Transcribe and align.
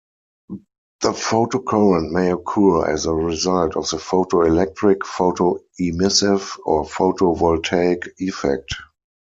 The 1.01 1.11
photocurrent 1.11 2.09
may 2.11 2.31
occur 2.31 2.89
as 2.91 3.05
a 3.05 3.13
result 3.13 3.77
of 3.77 3.87
the 3.87 3.97
photoelectric, 3.97 5.01
photoemissive, 5.05 6.57
or 6.65 6.85
photovoltaic 6.85 8.07
effect. 8.17 8.73